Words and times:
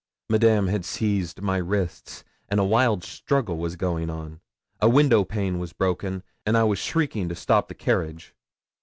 Madame 0.31 0.65
had 0.65 0.83
seized 0.83 1.43
my 1.43 1.57
wrists, 1.57 2.23
and 2.49 2.59
a 2.59 2.63
wild 2.63 3.03
struggle 3.03 3.57
was 3.59 3.75
going 3.75 4.09
on. 4.09 4.41
A 4.79 4.89
window 4.89 5.23
pane 5.23 5.59
was 5.59 5.73
broken, 5.73 6.23
and 6.43 6.57
I 6.57 6.63
was 6.63 6.79
shrieking 6.79 7.29
to 7.29 7.35
stop 7.35 7.67
the 7.67 7.75
carriage. 7.75 8.33